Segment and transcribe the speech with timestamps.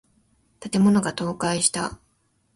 [0.59, 1.99] 建物が倒壊した。